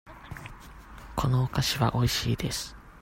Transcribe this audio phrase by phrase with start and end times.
[1.15, 2.75] このお菓子はおいしいです。